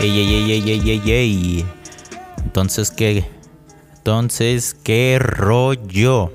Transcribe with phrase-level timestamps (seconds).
[0.00, 1.66] Ey, ey, ey, ey, ey, ey.
[2.44, 3.24] Entonces, ¿qué?
[3.96, 6.32] Entonces, ¿qué rollo?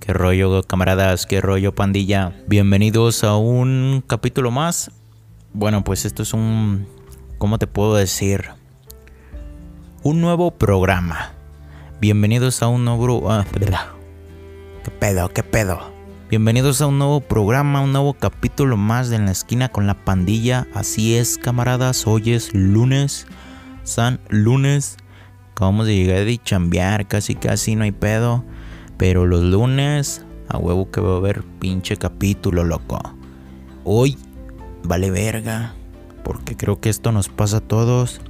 [0.00, 1.24] ¿Qué rollo, camaradas?
[1.24, 2.34] ¿Qué rollo, pandilla?
[2.46, 4.90] Bienvenidos a un capítulo más.
[5.54, 6.86] Bueno, pues esto es un...
[7.38, 8.50] ¿Cómo te puedo decir?
[10.02, 11.32] Un nuevo programa.
[12.02, 13.32] Bienvenidos a un nuevo...
[13.32, 13.46] ah,
[14.84, 15.28] ¿Qué pedo?
[15.30, 15.91] ¿Qué pedo?
[16.32, 20.02] Bienvenidos a un nuevo programa, un nuevo capítulo más de En la esquina con la
[20.02, 20.66] pandilla.
[20.72, 23.26] Así es, camaradas, hoy es lunes,
[23.82, 24.96] San Lunes.
[25.50, 28.44] Acabamos de llegar de chambear, casi casi no hay pedo.
[28.96, 32.98] Pero los lunes, a huevo que va a haber pinche capítulo, loco.
[33.84, 34.16] Hoy
[34.84, 35.74] vale verga,
[36.24, 38.22] porque creo que esto nos pasa a todos.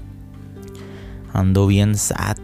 [1.33, 2.41] Ando bien sat,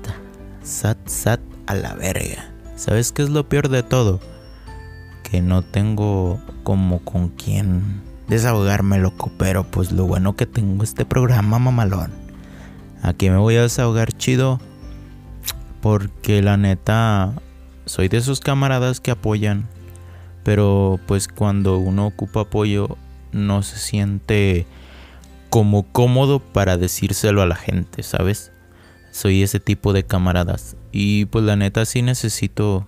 [0.63, 2.55] sat, sat a la verga.
[2.77, 4.21] ¿Sabes qué es lo peor de todo?
[5.31, 9.31] Que no tengo como con quién desahogarme, loco.
[9.39, 12.13] Pero pues lo bueno que tengo este programa, mamalón.
[13.03, 14.61] Aquí me voy a desahogar chido.
[15.81, 17.35] Porque la neta,
[17.85, 19.69] soy de esos camaradas que apoyan.
[20.45, 22.97] Pero pues cuando uno ocupa apoyo,
[23.33, 24.67] no se siente
[25.51, 28.53] como cómodo para decírselo a la gente, ¿sabes?
[29.11, 30.77] Soy ese tipo de camaradas.
[30.93, 32.87] Y pues la neta sí necesito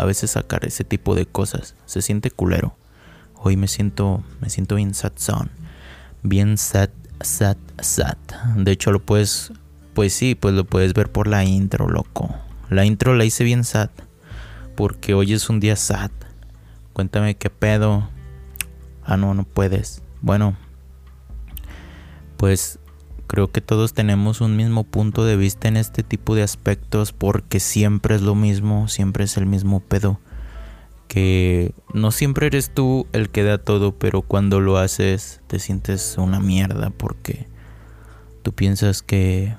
[0.00, 1.74] a veces sacar ese tipo de cosas.
[1.84, 2.74] Se siente culero.
[3.34, 5.50] Hoy me siento, me siento bien sad son.
[6.22, 6.88] Bien sad,
[7.20, 8.16] sad, sad.
[8.56, 9.52] De hecho lo puedes,
[9.92, 12.34] pues sí, pues lo puedes ver por la intro, loco.
[12.70, 13.90] La intro la hice bien sad.
[14.74, 16.10] Porque hoy es un día sad.
[16.94, 18.08] Cuéntame qué pedo.
[19.04, 20.02] Ah, no, no puedes.
[20.22, 20.56] Bueno,
[22.38, 22.78] pues
[23.30, 27.60] creo que todos tenemos un mismo punto de vista en este tipo de aspectos porque
[27.60, 30.18] siempre es lo mismo, siempre es el mismo pedo.
[31.06, 36.16] Que no siempre eres tú el que da todo, pero cuando lo haces te sientes
[36.18, 37.46] una mierda porque
[38.42, 39.54] tú piensas que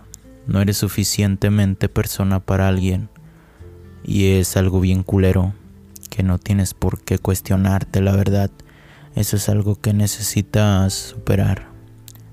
[0.47, 3.07] no eres suficientemente persona para alguien
[4.03, 5.53] y es algo bien culero
[6.09, 8.51] que no tienes por qué cuestionarte, la verdad.
[9.15, 11.70] Eso es algo que necesitas superar.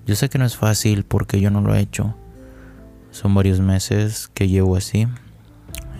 [0.09, 2.15] Yo sé que no es fácil porque yo no lo he hecho.
[3.11, 5.07] Son varios meses que llevo así.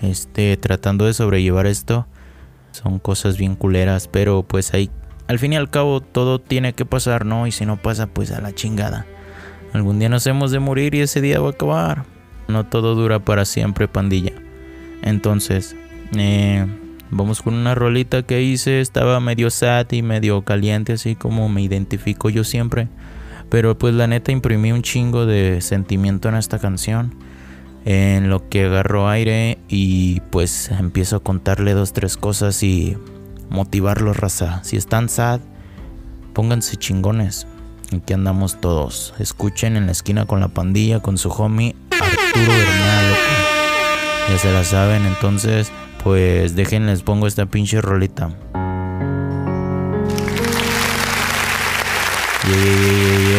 [0.01, 2.07] Este, tratando de sobrellevar esto.
[2.73, 4.89] Son cosas bien culeras, pero pues ahí,
[5.27, 7.47] al fin y al cabo, todo tiene que pasar, ¿no?
[7.47, 9.05] Y si no pasa, pues a la chingada.
[9.75, 12.07] Algún día nos hemos de morir y ese día va a acabar.
[12.49, 14.33] No todo dura para siempre, pandilla.
[15.03, 15.77] Entonces,
[16.17, 16.65] eh,
[17.11, 18.81] vamos con una rolita que hice.
[18.81, 22.89] Estaba medio sad y medio caliente, así como me identifico yo siempre.
[23.51, 27.15] Pero pues la neta imprimí un chingo de sentimiento en esta canción.
[27.85, 32.99] En lo que agarro aire y pues empiezo a contarle dos, tres cosas y
[33.49, 34.63] motivarlos, raza.
[34.65, 35.41] Si están sad,
[36.35, 37.47] pónganse chingones.
[37.97, 39.15] Aquí andamos todos.
[39.19, 43.15] Escuchen en la esquina con la pandilla, con su homie Arturo Bernal.
[44.29, 45.73] Ya se la saben, entonces
[46.05, 48.31] pues déjenles pongo esta pinche rolita.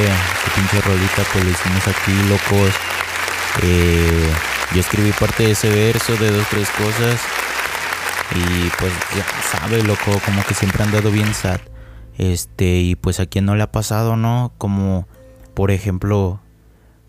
[0.04, 2.74] Esta pinche rolita pues lo hicimos aquí, locos.
[3.64, 4.32] Eh,
[4.74, 7.20] yo escribí parte de ese verso de dos, tres cosas.
[8.36, 11.60] Y pues ya sabe, loco, como que siempre han dado bien sad.
[12.18, 14.54] Este, y pues a quien no le ha pasado, ¿no?
[14.58, 15.08] Como,
[15.54, 16.40] por ejemplo,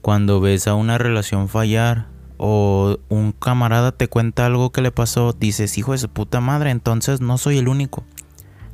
[0.03, 2.07] cuando ves a una relación fallar
[2.39, 6.71] o un camarada te cuenta algo que le pasó, dices, hijo de su puta madre,
[6.71, 8.05] entonces no soy el único.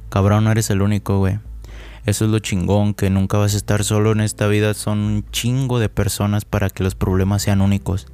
[0.08, 1.40] Cabrón, no eres el único, güey.
[2.06, 4.72] Eso es lo chingón, que nunca vas a estar solo en esta vida.
[4.74, 8.06] Son un chingo de personas para que los problemas sean únicos.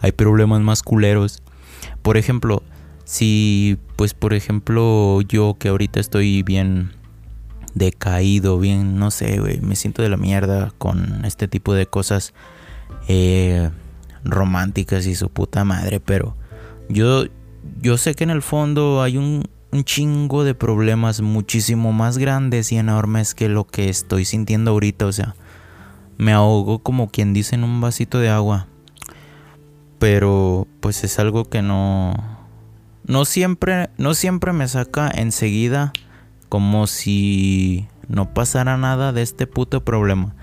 [0.00, 1.42] Hay problemas más culeros.
[2.02, 2.62] Por ejemplo,
[3.04, 6.92] si, pues por ejemplo, yo que ahorita estoy bien
[7.74, 12.32] decaído, bien, no sé, güey, me siento de la mierda con este tipo de cosas
[13.08, 13.70] eh,
[14.24, 16.36] románticas y su puta madre, pero
[16.88, 17.24] yo,
[17.82, 22.70] yo sé que en el fondo hay un, un chingo de problemas muchísimo más grandes
[22.70, 25.04] y enormes que lo que estoy sintiendo ahorita.
[25.04, 25.34] O sea,
[26.16, 28.68] me ahogo como quien dice en un vasito de agua.
[29.98, 32.14] Pero pues es algo que no...
[33.04, 35.92] No siempre, no siempre me saca enseguida
[36.48, 40.36] como si no pasara nada de este puto problema.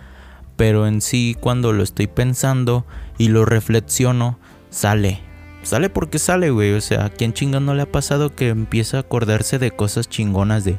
[0.58, 2.86] Pero en sí cuando lo estoy pensando
[3.18, 4.38] y lo reflexiono,
[4.70, 5.31] sale
[5.64, 6.74] sale porque sale, güey.
[6.74, 10.10] O sea, ¿a quién chingón no le ha pasado que empieza a acordarse de cosas
[10.10, 10.78] chingonas de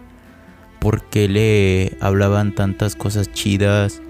[0.81, 4.03] por qué le hablaban tantas cosas chidas?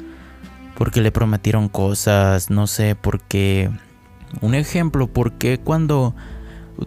[0.76, 2.50] ¿Por qué le prometieron cosas?
[2.50, 3.70] No sé, porque...
[4.40, 6.14] Un ejemplo, ¿por qué cuando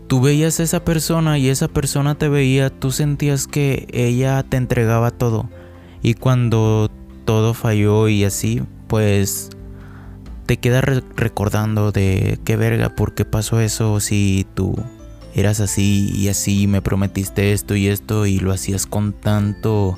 [0.07, 4.57] tú veías a esa persona y esa persona te veía, tú sentías que ella te
[4.57, 5.47] entregaba todo?
[6.01, 6.89] Y cuando
[7.25, 9.54] todo falló y así, pues
[10.45, 10.83] te quedas
[11.15, 14.75] recordando de qué verga, por qué pasó eso, si tú
[15.33, 19.97] eras así y así, me prometiste esto y esto y lo hacías con tanto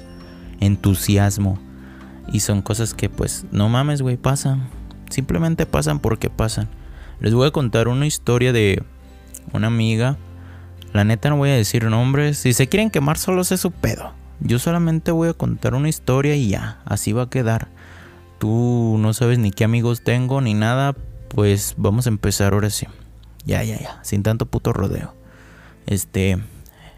[0.60, 1.60] entusiasmo.
[2.32, 4.70] Y son cosas que pues no mames, güey, pasan.
[5.10, 6.68] Simplemente pasan porque pasan.
[7.20, 8.84] Les voy a contar una historia de
[9.54, 10.18] una amiga.
[10.94, 12.38] La neta no voy a decir nombres.
[12.40, 14.14] Si se quieren quemar solo es su pedo.
[14.40, 17.70] Yo solamente voy a contar una historia y ya, así va a quedar.
[18.39, 20.95] Tú no sabes ni qué amigos tengo ni nada,
[21.30, 22.88] pues vamos a empezar ahora sí.
[23.45, 25.13] Ya, ya, ya, sin tanto puto rodeo.
[25.86, 26.38] Este,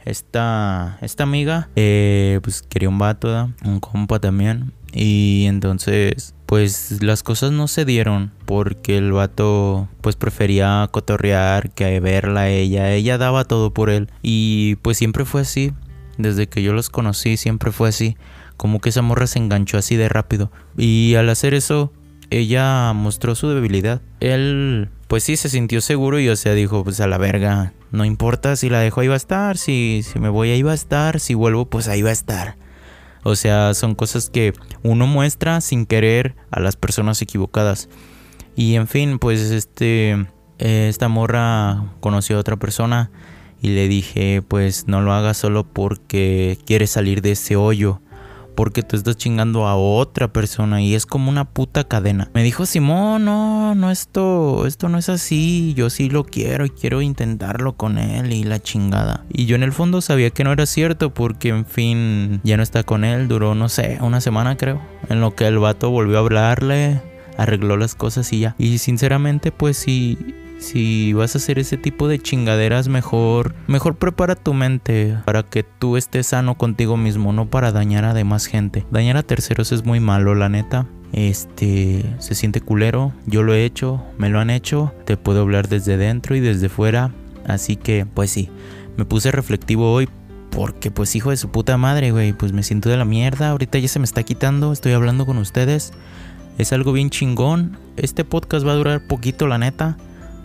[0.05, 4.73] esta, esta amiga, eh, pues quería un vato, un compa también.
[4.91, 11.99] Y entonces, pues las cosas no se dieron porque el vato pues prefería cotorrear que
[11.99, 12.91] verla a ella.
[12.91, 14.09] Ella daba todo por él.
[14.23, 15.73] Y pues siempre fue así.
[16.19, 18.17] Desde que yo los conocí siempre fue así.
[18.57, 20.51] Como que esa morra se enganchó así de rápido.
[20.77, 21.93] Y al hacer eso,
[22.29, 24.01] ella mostró su debilidad.
[24.19, 28.03] Él, pues sí, se sintió seguro y o sea, dijo, pues a la verga, no
[28.03, 30.75] importa si la dejo ahí va a estar, si, si me voy ahí va a
[30.75, 32.57] estar, si vuelvo pues ahí va a estar.
[33.23, 37.87] O sea, son cosas que uno muestra sin querer a las personas equivocadas.
[38.57, 40.27] Y en fin, pues este,
[40.57, 43.09] esta morra conoció a otra persona
[43.61, 48.01] y le dije, pues no lo hagas solo porque quieres salir de ese hoyo.
[48.55, 52.29] Porque tú estás chingando a otra persona y es como una puta cadena.
[52.33, 55.73] Me dijo Simón, no, no, esto, esto no es así.
[55.77, 59.23] Yo sí lo quiero y quiero intentarlo con él y la chingada.
[59.31, 62.63] Y yo en el fondo sabía que no era cierto porque, en fin, ya no
[62.63, 63.29] está con él.
[63.29, 64.81] Duró, no sé, una semana creo.
[65.07, 67.01] En lo que el vato volvió a hablarle,
[67.37, 68.55] arregló las cosas y ya.
[68.57, 70.17] Y sinceramente, pues sí
[70.59, 75.63] si vas a hacer ese tipo de chingaderas, mejor, mejor prepara tu mente para que
[75.63, 78.85] tú estés sano contigo mismo, no para dañar a demás gente.
[78.91, 80.85] Dañar a terceros es muy malo, la neta.
[81.13, 85.67] Este se siente culero, yo lo he hecho, me lo han hecho, te puedo hablar
[85.67, 87.11] desde dentro y desde fuera,
[87.47, 88.49] así que pues sí,
[88.95, 90.07] me puse reflectivo hoy
[90.51, 93.79] porque pues hijo de su puta madre, güey, pues me siento de la mierda, ahorita
[93.79, 95.93] ya se me está quitando, estoy hablando con ustedes,
[96.59, 99.97] es algo bien chingón, este podcast va a durar poquito, la neta.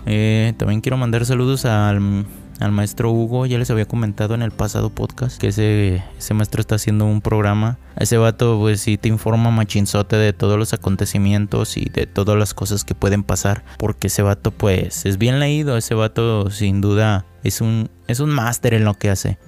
[0.06, 2.00] Eh, también quiero mandar saludos al,
[2.70, 3.46] maestro Hugo.
[3.46, 7.20] Ya les había comentado en el pasado podcast que ese, ese maestro está haciendo un
[7.20, 7.78] programa.
[7.96, 12.54] Ese vato, pues sí te informa machinzote de todos los acontecimientos y de todas las
[12.54, 13.64] cosas que pueden pasar.
[13.78, 15.76] Porque ese vato, pues, es bien leído.
[15.76, 19.38] Ese vato, sin duda, es un, es un máster en lo que hace.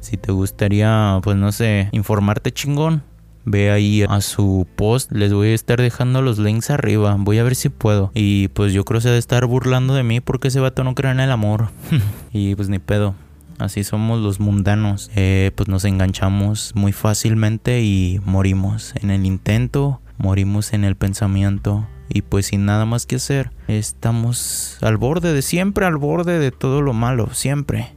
[0.00, 3.02] Si te gustaría, pues no sé, informarte chingón,
[3.50, 7.16] Ve ahí a su post, les voy a estar dejando los links arriba.
[7.18, 8.12] Voy a ver si puedo.
[8.14, 10.94] Y pues yo creo que se debe estar burlando de mí porque ese vato no
[10.94, 11.70] cree en el amor.
[12.32, 13.16] y pues ni pedo.
[13.58, 15.10] Así somos los mundanos.
[15.16, 21.88] Eh, pues nos enganchamos muy fácilmente y morimos en el intento, morimos en el pensamiento.
[22.08, 26.52] Y pues sin nada más que hacer, estamos al borde de siempre, al borde de
[26.52, 27.92] todo lo malo, siempre.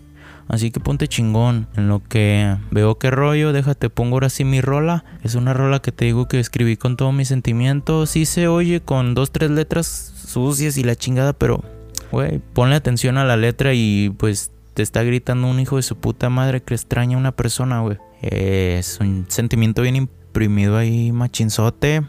[0.48, 1.68] Así que ponte chingón.
[1.76, 5.06] En lo que veo qué rollo, déjate, pongo ahora sí mi rola.
[5.24, 8.10] Es una rola que te digo que escribí con todos mis sentimientos.
[8.12, 9.88] Sí se oye con dos, tres letras
[10.28, 11.64] sucias y la chingada, pero,
[12.12, 15.98] güey, ponle atención a la letra y pues te está gritando un hijo de su
[15.98, 17.98] puta madre que extraña a una persona, güey.
[18.22, 22.04] Es un sentimiento bien imprimido ahí, machinzote.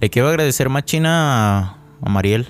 [0.00, 2.48] Le quiero agradecer machina a Mariel,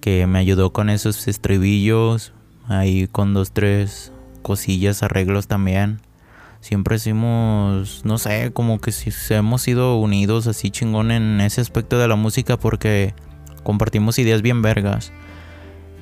[0.00, 2.32] que me ayudó con esos estribillos.
[2.66, 4.13] Ahí con dos, tres
[4.44, 6.00] cosillas, arreglos también.
[6.60, 11.98] Siempre hicimos, no sé, como que si hemos sido unidos así chingón en ese aspecto
[11.98, 13.14] de la música porque
[13.64, 15.12] compartimos ideas bien vergas.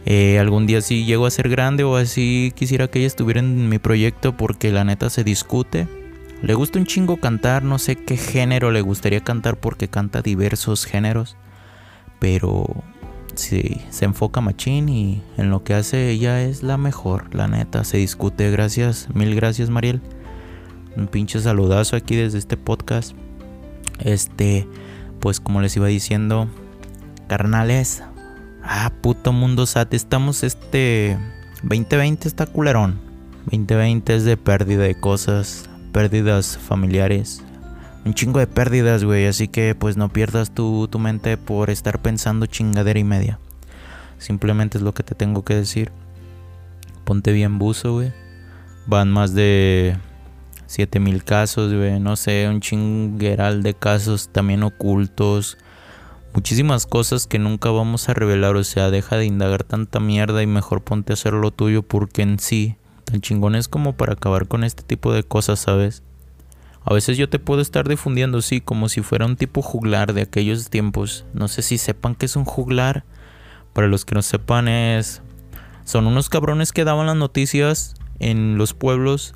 [0.05, 3.69] Eh, algún día si llego a ser grande o así quisiera que ella estuviera en
[3.69, 5.89] mi proyecto porque la neta se discute.
[6.43, 10.85] Le gusta un chingo cantar, no sé qué género le gustaría cantar porque canta diversos
[10.85, 11.37] géneros.
[12.19, 12.67] Pero
[13.35, 17.85] sí, se enfoca machín y en lo que hace ella es la mejor, la neta.
[17.85, 18.51] Se discute.
[18.51, 20.01] Gracias, mil gracias, Mariel.
[20.97, 23.13] Un pinche saludazo aquí desde este podcast.
[23.99, 24.69] Este,
[25.21, 26.49] pues como les iba diciendo,
[27.29, 28.03] carnales.
[28.63, 29.93] Ah, puto mundo sat.
[29.95, 31.19] Estamos este
[31.63, 33.01] 2020 está culerón.
[33.47, 37.43] 2020 es de pérdida de cosas, pérdidas familiares,
[38.05, 39.27] un chingo de pérdidas, güey.
[39.27, 43.39] Así que pues no pierdas tu, tu mente por estar pensando chingadera y media.
[44.19, 45.93] Simplemente es lo que te tengo que decir.
[47.05, 48.13] Ponte bien buzo, güey.
[48.87, 49.97] Van más de
[50.67, 52.01] 7000 casos, güey.
[52.01, 55.59] No sé, un chingueral de casos también ocultos.
[56.35, 58.57] Muchísimas cosas que nunca vamos a revelar.
[58.57, 62.23] O sea, deja de indagar tanta mierda y mejor ponte a hacer lo tuyo porque
[62.23, 66.03] en sí, tan chingón es como para acabar con este tipo de cosas, ¿sabes?
[66.85, 70.23] A veces yo te puedo estar difundiendo, sí, como si fuera un tipo juglar de
[70.23, 71.25] aquellos tiempos.
[71.33, 73.05] No sé si sepan que es un juglar.
[73.73, 75.23] Para los que no sepan es...
[75.85, 79.35] Son unos cabrones que daban las noticias en los pueblos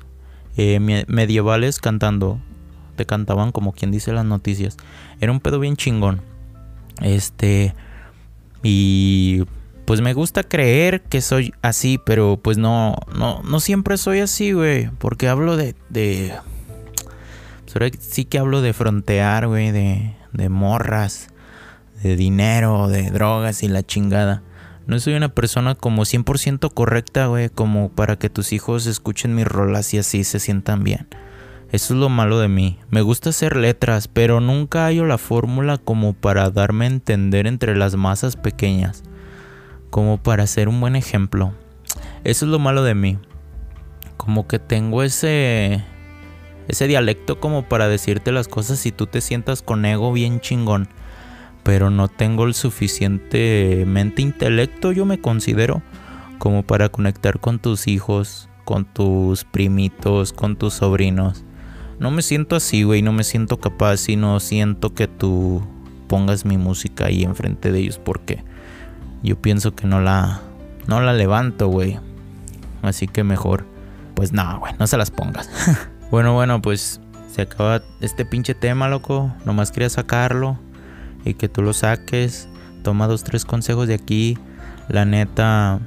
[0.55, 2.39] eh, medievales cantando.
[2.95, 4.77] Te cantaban como quien dice las noticias.
[5.19, 6.21] Era un pedo bien chingón.
[7.01, 7.73] Este...
[8.63, 9.43] Y
[9.85, 14.51] pues me gusta creer que soy así, pero pues no, no, no siempre soy así,
[14.51, 14.89] güey.
[14.97, 16.33] Porque hablo de, de...
[17.71, 21.29] Pues sí que hablo de frontear, güey, de, de morras
[22.03, 24.43] de dinero, de drogas y la chingada.
[24.85, 29.47] No soy una persona como 100% correcta, güey, como para que tus hijos escuchen mis
[29.47, 31.07] rolas y así se sientan bien.
[31.71, 32.79] Eso es lo malo de mí.
[32.89, 37.75] Me gusta hacer letras, pero nunca hallo la fórmula como para darme a entender entre
[37.75, 39.03] las masas pequeñas.
[39.89, 41.53] Como para ser un buen ejemplo.
[42.23, 43.17] Eso es lo malo de mí.
[44.15, 45.83] Como que tengo ese
[46.67, 50.89] ese dialecto como para decirte las cosas y tú te sientas con ego bien chingón
[51.67, 55.81] pero no tengo el suficientemente intelecto, yo me considero,
[56.37, 61.43] como para conectar con tus hijos, con tus primitos, con tus sobrinos.
[61.99, 65.61] No me siento así, güey, no me siento capaz y no siento que tú
[66.07, 68.45] pongas mi música ahí enfrente de ellos porque
[69.21, 70.39] yo pienso que no la
[70.87, 71.99] no la levanto, güey.
[72.81, 73.65] Así que mejor
[74.15, 75.49] pues no, güey, no se las pongas.
[76.11, 79.33] bueno, bueno, pues se acaba este pinche tema, loco.
[79.45, 80.57] Nomás quería sacarlo
[81.25, 82.47] y que tú lo saques.
[82.83, 84.37] Toma dos, tres consejos de aquí.
[84.87, 85.79] La neta,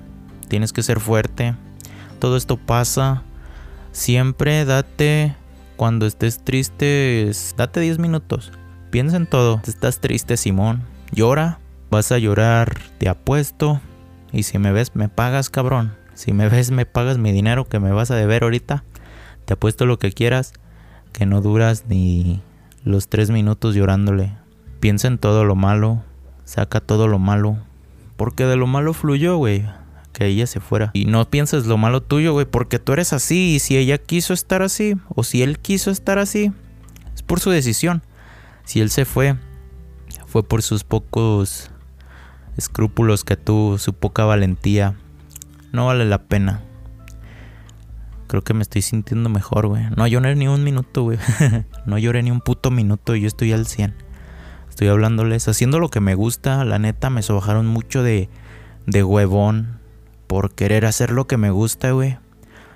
[0.48, 1.54] tienes que ser fuerte.
[2.18, 3.22] Todo esto pasa.
[3.92, 5.34] Siempre date,
[5.76, 8.52] cuando estés triste, date 10 minutos.
[8.90, 9.62] Piensa en todo.
[9.66, 10.82] Estás triste, Simón.
[11.12, 11.58] Llora.
[11.90, 13.80] Vas a llorar, te apuesto.
[14.30, 15.96] Y si me ves, me pagas, cabrón.
[16.14, 18.84] Si me ves, me pagas mi dinero que me vas a deber ahorita.
[19.50, 20.52] Te apuesto lo que quieras.
[21.12, 22.40] Que no duras ni
[22.84, 24.32] los 3 minutos llorándole.
[24.78, 26.04] Piensa en todo lo malo,
[26.44, 27.58] saca todo lo malo,
[28.16, 29.68] porque de lo malo fluyó, güey,
[30.12, 30.92] que ella se fuera.
[30.94, 34.34] Y no pienses lo malo tuyo, güey, porque tú eres así y si ella quiso
[34.34, 36.52] estar así o si él quiso estar así,
[37.16, 38.04] es por su decisión.
[38.64, 39.34] Si él se fue,
[40.26, 41.72] fue por sus pocos
[42.56, 44.94] escrúpulos que tú, su poca valentía.
[45.72, 46.62] No vale la pena.
[48.30, 49.84] Creo que me estoy sintiendo mejor, güey.
[49.96, 51.18] No lloré ni un minuto, güey.
[51.86, 54.10] no lloré ni un puto minuto yo estoy al 100
[54.80, 58.30] estoy hablándoles, haciendo lo que me gusta, la neta me sobajaron mucho de,
[58.86, 59.78] de huevón
[60.26, 62.16] por querer hacer lo que me gusta, güey.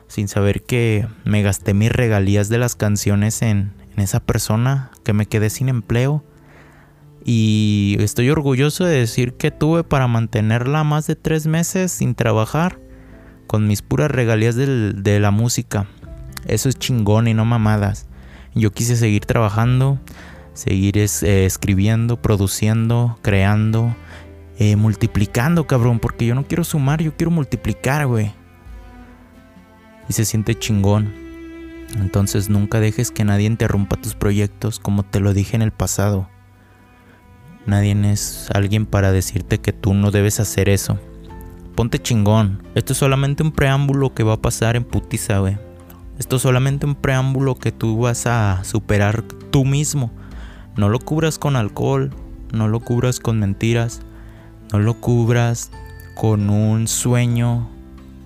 [0.07, 5.15] Sin saber que me gasté mis regalías de las canciones en, en esa persona, que
[5.15, 6.23] me quedé sin empleo.
[7.25, 12.81] Y estoy orgulloso de decir que tuve para mantenerla más de tres meses sin trabajar
[13.55, 15.87] con mis puras regalías de la música.
[16.45, 18.09] Eso es chingón y no mamadas.
[18.53, 20.01] Yo quise seguir trabajando,
[20.55, 23.95] seguir eh, escribiendo, produciendo, creando,
[24.59, 28.33] eh, multiplicando, cabrón, porque yo no quiero sumar, yo quiero multiplicar, güey.
[30.09, 31.15] Y se siente chingón.
[31.95, 36.29] Entonces nunca dejes que nadie interrumpa tus proyectos como te lo dije en el pasado.
[37.67, 40.99] Nadie es alguien para decirte que tú no debes hacer eso.
[41.75, 42.63] Ponte chingón.
[42.75, 45.59] Esto es solamente un preámbulo que va a pasar en putiza, güey.
[46.19, 50.13] Esto es solamente un preámbulo que tú vas a superar tú mismo.
[50.77, 52.13] No lo cubras con alcohol,
[52.53, 54.03] no lo cubras con mentiras,
[54.73, 55.73] no lo cubras
[56.15, 57.69] con un sueño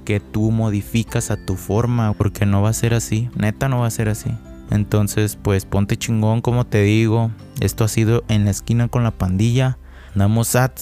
[0.04, 3.86] que tú modificas a tu forma, porque no va a ser así, neta no va
[3.86, 4.30] a ser así.
[4.70, 7.30] Entonces, pues ponte chingón, como te digo.
[7.60, 9.78] Esto ha sido en la esquina con la pandilla.
[10.12, 10.78] Andamos sat,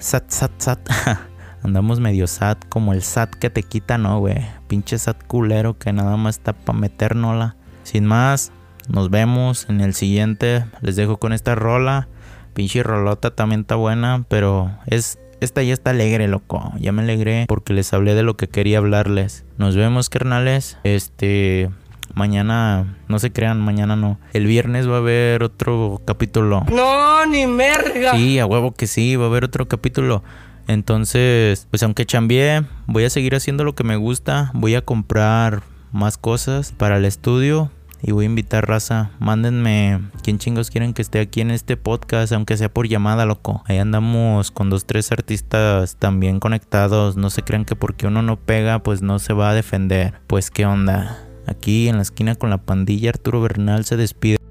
[0.00, 0.80] sat, sat, sat.
[1.62, 4.38] Andamos medio sat, como el sat que te quita, no, güey.
[4.66, 7.56] Pinche sat culero que nada más está para metérnosla.
[7.84, 8.52] Sin más,
[8.88, 10.64] nos vemos en el siguiente.
[10.80, 12.08] Les dejo con esta rola.
[12.54, 16.72] Pinche rolota también está buena, pero es esta ya está alegre, loco.
[16.78, 19.44] Ya me alegré porque les hablé de lo que quería hablarles.
[19.58, 20.78] Nos vemos, carnales.
[20.84, 21.68] Este
[22.14, 24.18] mañana, no se crean, mañana no.
[24.32, 26.64] El viernes va a haber otro capítulo.
[26.70, 28.12] No, ni merga.
[28.12, 30.22] Sí, a huevo que sí, va a haber otro capítulo.
[30.66, 34.50] Entonces, pues aunque chambié, voy a seguir haciendo lo que me gusta.
[34.54, 37.70] Voy a comprar más cosas para el estudio
[38.02, 39.10] y voy a invitar raza.
[39.20, 43.62] Mándenme quién chingos quieren que esté aquí en este podcast, aunque sea por llamada, loco.
[43.66, 47.16] Ahí andamos con dos, tres artistas también conectados.
[47.16, 50.14] No se crean que porque uno no pega, pues no se va a defender.
[50.26, 51.18] Pues qué onda.
[51.46, 54.41] Aquí en la esquina con la pandilla, Arturo Bernal se despide.